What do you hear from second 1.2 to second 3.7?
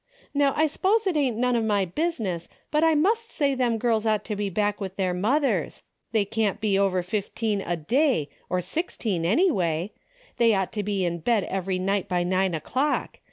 none of my business, but I must say